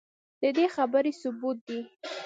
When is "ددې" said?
0.41-0.65